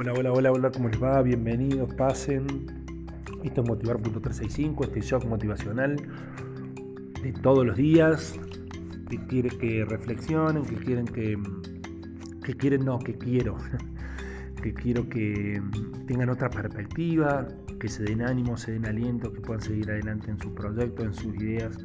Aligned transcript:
Hola, 0.00 0.12
hola, 0.12 0.30
hola, 0.30 0.52
hola, 0.52 0.70
¿cómo 0.70 0.88
les 0.88 1.02
va? 1.02 1.20
Bienvenidos, 1.22 1.92
pasen. 1.94 2.46
Esto 3.42 3.62
es 3.62 3.68
Motivar.365, 3.68 4.84
este 4.84 5.00
shock 5.00 5.24
motivacional 5.24 5.96
de 7.20 7.32
todos 7.42 7.66
los 7.66 7.76
días, 7.76 8.38
que 9.10 9.18
quiere 9.26 9.48
que 9.48 9.84
reflexionen, 9.84 10.62
que 10.62 10.76
quieren 10.76 11.04
que, 11.04 11.36
que 12.44 12.54
quieren, 12.54 12.84
no, 12.84 13.00
que 13.00 13.18
quiero, 13.18 13.58
que 14.62 14.72
quiero 14.72 15.08
que 15.08 15.60
tengan 16.06 16.30
otra 16.30 16.48
perspectiva, 16.48 17.48
que 17.80 17.88
se 17.88 18.04
den 18.04 18.22
ánimo, 18.22 18.56
se 18.56 18.70
den 18.70 18.86
aliento, 18.86 19.32
que 19.32 19.40
puedan 19.40 19.62
seguir 19.62 19.90
adelante 19.90 20.30
en 20.30 20.38
su 20.38 20.54
proyecto, 20.54 21.02
en 21.02 21.12
sus 21.12 21.34
ideas 21.34 21.76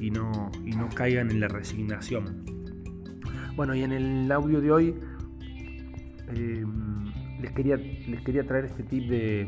y 0.00 0.10
no, 0.10 0.50
y 0.64 0.70
no 0.70 0.88
caigan 0.88 1.30
en 1.30 1.40
la 1.40 1.48
resignación. 1.48 2.46
Bueno, 3.56 3.74
y 3.74 3.82
en 3.82 3.92
el 3.92 4.32
audio 4.32 4.62
de 4.62 4.72
hoy 4.72 4.94
eh, 6.34 6.64
les 7.40 7.52
quería, 7.52 7.76
les 7.76 8.20
quería 8.22 8.46
traer 8.46 8.66
este 8.66 8.82
tip 8.82 9.08
de, 9.08 9.46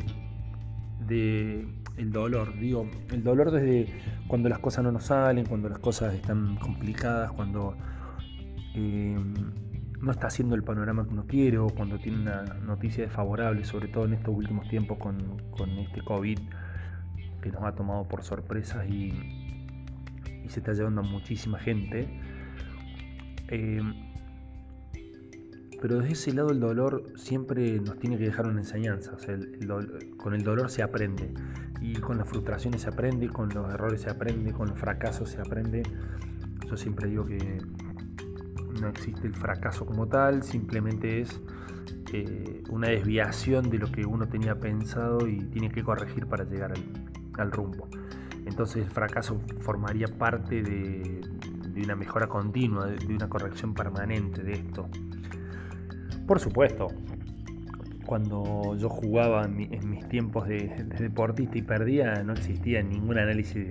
de 1.06 1.66
el 1.96 2.12
dolor. 2.12 2.58
Digo, 2.58 2.88
el 3.10 3.22
dolor 3.22 3.50
desde 3.50 3.86
cuando 4.26 4.48
las 4.48 4.58
cosas 4.58 4.84
no 4.84 4.92
nos 4.92 5.04
salen, 5.04 5.46
cuando 5.46 5.68
las 5.68 5.78
cosas 5.78 6.14
están 6.14 6.56
complicadas, 6.56 7.32
cuando 7.32 7.76
eh, 8.74 9.18
no 10.00 10.12
está 10.12 10.28
haciendo 10.28 10.54
el 10.54 10.62
panorama 10.62 11.04
que 11.04 11.10
uno 11.10 11.26
quiere 11.26 11.58
cuando 11.76 11.98
tiene 11.98 12.18
una 12.18 12.42
noticia 12.64 13.04
desfavorable, 13.04 13.64
sobre 13.64 13.88
todo 13.88 14.04
en 14.04 14.14
estos 14.14 14.34
últimos 14.34 14.68
tiempos 14.68 14.98
con, 14.98 15.18
este 15.78 16.02
COVID 16.02 16.38
que 17.42 17.50
nos 17.50 17.62
ha 17.62 17.72
tomado 17.72 18.06
por 18.06 18.22
sorpresa 18.22 18.86
y, 18.86 19.12
y 20.44 20.48
se 20.48 20.60
está 20.60 20.72
llevando 20.72 21.00
a 21.00 21.04
muchísima 21.04 21.58
gente. 21.58 22.08
Eh, 23.48 23.80
pero 25.80 25.98
desde 25.98 26.12
ese 26.12 26.32
lado 26.32 26.50
el 26.50 26.60
dolor 26.60 27.04
siempre 27.16 27.80
nos 27.80 27.98
tiene 27.98 28.18
que 28.18 28.24
dejar 28.24 28.46
una 28.46 28.60
enseñanza. 28.60 29.16
con 30.16 30.34
el 30.34 30.42
dolor 30.42 30.70
se 30.70 30.82
aprende. 30.82 31.32
Y 31.80 31.94
con 31.94 32.18
las 32.18 32.28
frustraciones 32.28 32.82
se 32.82 32.88
aprende, 32.88 33.28
con 33.28 33.48
los 33.50 33.72
errores 33.72 34.02
se 34.02 34.10
aprende, 34.10 34.52
con 34.52 34.68
los 34.68 34.78
fracasos 34.78 35.30
se 35.30 35.40
aprende. 35.40 35.82
Yo 36.68 36.76
siempre 36.76 37.08
digo 37.08 37.24
que 37.24 37.62
no 38.80 38.88
existe 38.88 39.26
el 39.26 39.34
fracaso 39.34 39.86
como 39.86 40.06
tal, 40.06 40.42
simplemente 40.42 41.20
es 41.20 41.40
eh, 42.12 42.62
una 42.70 42.88
desviación 42.88 43.70
de 43.70 43.78
lo 43.78 43.90
que 43.90 44.04
uno 44.04 44.28
tenía 44.28 44.58
pensado 44.58 45.26
y 45.28 45.38
tiene 45.44 45.70
que 45.70 45.82
corregir 45.82 46.26
para 46.26 46.44
llegar 46.44 46.72
al, 47.34 47.52
rumbo. 47.52 47.88
Entonces 48.46 48.84
el 48.84 48.90
fracaso 48.90 49.40
formaría 49.60 50.06
parte 50.08 50.62
de, 50.62 51.20
una 51.82 51.94
mejora 51.94 52.26
continua, 52.26 52.86
de 52.86 53.14
una 53.14 53.28
corrección 53.28 53.72
permanente 53.72 54.42
de 54.42 54.54
esto. 54.54 54.88
Por 56.28 56.40
supuesto, 56.40 56.88
cuando 58.04 58.76
yo 58.76 58.90
jugaba 58.90 59.46
en, 59.46 59.88
mis 59.88 60.06
tiempos 60.10 60.46
de, 60.46 60.84
deportista 60.98 61.56
y 61.56 61.62
perdía, 61.62 62.22
no 62.22 62.34
existía 62.34 62.82
ningún 62.82 63.16
análisis 63.16 63.66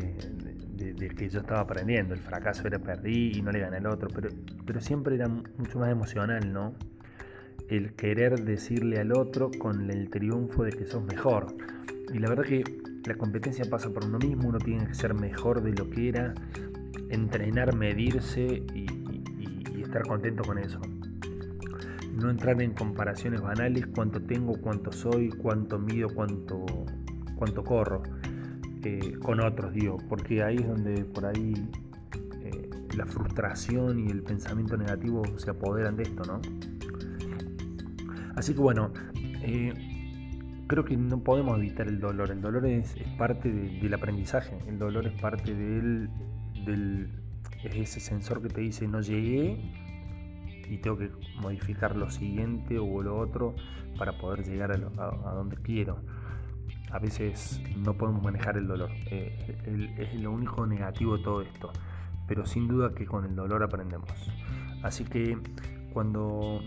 de, 0.76 1.10
que 1.16 1.30
yo 1.30 1.42
estaba 1.42 1.60
aprendiendo. 1.60 2.16
El 2.16 2.20
fracaso 2.20 2.66
era 2.66 2.80
perdí 2.80 3.34
y 3.36 3.44
no 3.44 3.52
le 3.52 3.60
gané 3.60 3.78
al 3.78 3.86
otro, 3.86 4.10
pero, 4.10 4.30
pero 4.66 4.82
siempre 4.82 5.14
era 5.14 5.28
mucho 5.28 5.78
más 5.78 5.92
emocional, 5.92 6.52
¿no? 6.52 6.74
El 7.70 7.94
querer 7.94 8.44
decirle 8.44 8.98
al 8.98 9.12
otro 9.12 9.52
con 9.60 9.92
el 9.92 10.10
triunfo 10.10 10.64
de 10.64 10.72
que 10.72 10.88
sos 10.88 11.04
mejor. 11.04 11.56
Y 12.12 12.18
la 12.18 12.28
verdad 12.28 12.44
que 12.44 12.64
la 13.06 13.14
competencia 13.14 13.66
pasa 13.70 13.92
por 13.92 14.04
uno 14.04 14.18
mismo, 14.18 14.50
uno 14.50 14.58
tiene 14.58 14.88
que 14.88 14.96
ser 14.96 15.14
mejor 15.14 15.62
de 15.62 15.74
lo 15.74 15.92
que 15.92 16.10
era, 16.10 16.34
entrenar, 17.12 17.76
medirse 17.76 18.64
y 18.74 18.88
estar 19.80 20.02
contento 20.08 20.42
con 20.42 20.58
eso 20.58 20.82
no 22.18 22.30
entrar 22.30 22.62
en 22.62 22.74
comparaciones 22.74 23.42
banales, 23.42 23.86
cuánto 23.96 24.22
tengo, 24.22 24.60
cuánto 24.60 24.92
soy, 24.92 25.30
cuánto 25.30 25.78
mido, 25.80 26.10
cuánto, 26.10 26.66
cuánto 27.36 27.64
corro 27.64 28.04
eh, 28.84 29.14
con 29.22 29.40
otros, 29.40 29.74
digo, 29.74 29.98
porque 30.10 30.44
ahí 30.44 30.58
es 30.58 30.68
donde 30.68 31.06
por 31.06 31.26
ahí 31.26 31.54
eh, 32.44 32.70
la 32.96 33.06
frustración 33.06 34.00
y 34.00 34.10
el 34.10 34.24
pensamiento 34.24 34.78
negativo 34.78 35.24
se 35.38 35.52
apoderan 35.52 35.96
de 35.96 36.04
esto, 36.04 36.24
¿no? 36.24 36.42
Así 38.36 38.54
que 38.54 38.60
bueno, 38.60 38.92
eh, 39.42 39.74
creo 40.68 40.86
que 40.86 40.96
no 40.98 41.24
podemos 41.24 41.58
evitar 41.58 41.88
el 41.88 42.00
dolor, 42.00 42.32
el 42.32 42.42
dolor 42.42 42.66
es, 42.66 42.96
parte 43.18 43.52
del 43.52 43.94
aprendizaje, 43.94 44.58
el 44.68 44.78
dolor 44.78 45.08
es 45.08 45.20
parte 45.20 45.54
del, 45.54 46.10
del 46.66 47.10
es 47.64 47.76
ese 47.76 48.00
sensor 48.00 48.42
que 48.42 48.50
te 48.50 48.62
dice 48.62 48.88
no 48.88 49.02
llegué 49.02 49.74
y 50.70 50.78
tengo 50.78 50.98
que 50.98 51.12
modificar 51.42 51.96
lo 51.96 52.10
siguiente 52.10 52.80
o 52.80 53.02
lo 53.02 53.18
otro 53.18 53.56
para 53.98 54.18
poder 54.18 54.46
llegar 54.46 54.72
a, 54.72 55.34
donde 55.34 55.58
quiero. 55.58 56.00
A 56.92 57.00
veces 57.00 57.62
no 57.78 57.94
podemos 57.94 58.24
manejar 58.24 58.58
el 58.58 58.68
dolor, 58.68 58.90
eh, 59.12 59.96
es 59.98 60.22
lo 60.22 60.32
único 60.32 60.66
negativo 60.66 61.18
de 61.18 61.24
todo 61.24 61.42
esto, 61.42 61.72
pero 62.28 62.46
sin 62.46 62.68
duda 62.68 62.94
que 62.94 63.06
con 63.06 63.26
el 63.26 63.36
dolor 63.36 63.64
aprendemos. 63.64 64.10
Así 64.84 65.04
que 65.04 65.38
cuando 65.92 66.62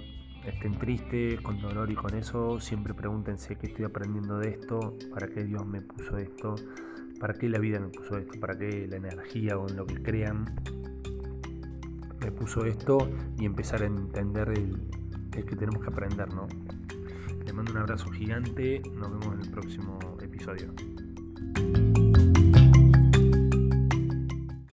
estén 0.44 0.78
tristes, 0.78 1.41
con 1.41 1.60
dolor 1.60 1.91
y 1.91 1.94
con 1.94 2.15
eso, 2.15 2.60
siempre 2.60 2.94
pregúntense 2.94 3.56
qué 3.56 3.69
estoy 3.69 3.84
aprendiendo 3.84 4.39
de 4.39 4.50
esto, 4.50 4.94
para 5.12 5.28
qué 5.28 5.44
Dios 5.44 5.66
me 5.66 5.81
puso 5.81 6.19
esto, 6.19 6.55
para 7.19 7.34
qué 7.34 7.49
la 7.49 7.59
vida 7.59 7.81
me 7.81 7.89
puso 7.89 8.19
esto, 8.19 8.39
para 8.41 8.59
qué 8.59 8.87
la 8.89 8.97
energía 8.97 9.59
o 9.59 9.69
en 9.69 9.77
lo 9.77 9.87
que 9.87 10.03
crean 10.03 10.47
me 12.20 12.32
puso 12.32 12.64
esto 12.64 12.98
y 13.38 13.44
empezar 13.44 13.82
a 13.82 13.86
entender 13.86 14.48
el, 14.50 14.81
que 15.31 15.56
tenemos 15.56 15.82
que 15.82 15.88
aprender, 15.88 16.32
¿no? 16.34 16.47
Les 17.44 17.54
mando 17.54 17.72
un 17.72 17.78
abrazo 17.78 18.10
gigante, 18.10 18.82
nos 18.94 19.10
vemos 19.10 19.34
en 19.34 19.41
el 19.41 19.50
próximo 19.50 19.98
episodio. 20.20 20.72